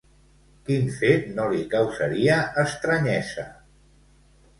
Quin 0.69 0.87
fet 1.01 1.27
no 1.39 1.45
li 1.51 1.61
causaria 1.73 2.39
estranyesa? 2.63 3.45